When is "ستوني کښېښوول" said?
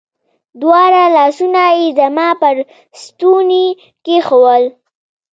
3.01-4.63